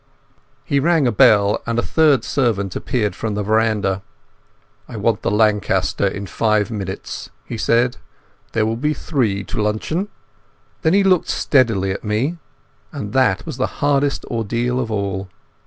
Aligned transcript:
He 0.65 0.79
rang 0.79 1.05
a 1.05 1.11
bell, 1.11 1.61
and 1.67 1.77
a 1.77 1.83
third 1.83 2.23
servant 2.23 2.75
appeared 2.75 3.15
from 3.15 3.35
the 3.35 3.43
veranda. 3.43 4.01
"I 4.89 4.97
want 4.97 5.21
the 5.21 5.29
Lanchester 5.29 6.07
in 6.07 6.25
five 6.25 6.71
minutes," 6.71 7.29
he 7.45 7.55
said. 7.55 7.97
"There 8.53 8.65
will 8.65 8.77
be 8.77 8.95
three 8.95 9.43
to 9.43 9.61
luncheon." 9.61 10.07
Then 10.81 10.95
he 10.95 11.03
looked 11.03 11.29
steadily 11.29 11.91
at 11.91 12.03
me, 12.03 12.39
and 12.91 13.13
that 13.13 13.45
was 13.45 13.57
the 13.57 13.67
hardest 13.83 14.25
ordeal 14.25 14.79
of 14.79 14.89
all. 14.89 15.29